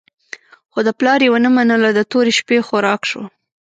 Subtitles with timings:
[0.71, 3.23] خو د پلار یې ونه منله، د تورې شپې خوراک شو.